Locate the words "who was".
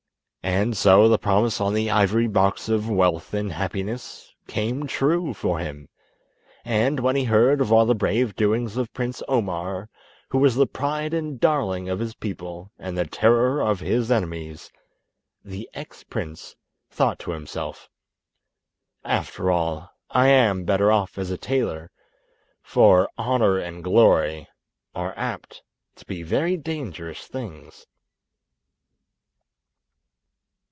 10.29-10.55